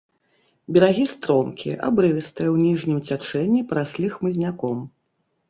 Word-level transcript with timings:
Берагі 0.77 1.03
стромкія, 1.15 1.75
абрывістыя, 1.89 2.49
у 2.55 2.57
ніжнім 2.65 2.97
цячэнні 3.07 3.61
параслі 3.75 4.11
хмызняком. 4.17 4.77